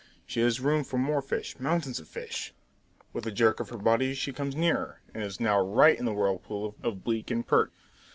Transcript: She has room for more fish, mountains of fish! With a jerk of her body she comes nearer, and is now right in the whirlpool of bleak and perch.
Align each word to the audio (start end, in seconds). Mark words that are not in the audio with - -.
She 0.25 0.39
has 0.39 0.59
room 0.59 0.83
for 0.83 0.97
more 0.97 1.21
fish, 1.21 1.59
mountains 1.59 1.99
of 1.99 2.07
fish! 2.07 2.55
With 3.13 3.27
a 3.27 3.31
jerk 3.31 3.59
of 3.59 3.69
her 3.69 3.77
body 3.77 4.15
she 4.15 4.33
comes 4.33 4.55
nearer, 4.55 4.99
and 5.13 5.21
is 5.23 5.39
now 5.39 5.59
right 5.61 5.95
in 5.99 6.05
the 6.05 6.13
whirlpool 6.13 6.75
of 6.81 7.03
bleak 7.03 7.29
and 7.29 7.45
perch. 7.45 7.69